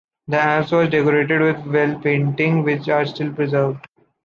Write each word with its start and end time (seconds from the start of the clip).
The 0.29 0.35
apse 0.39 0.71
was 0.71 0.89
decorated 0.89 1.41
with 1.41 1.57
wall 1.63 2.01
paintings, 2.01 2.65
which 2.65 2.89
are 2.89 3.05
still 3.05 3.31
preserved. 3.33 3.85